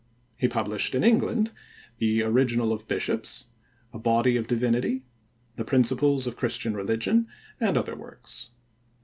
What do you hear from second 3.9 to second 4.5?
A Body of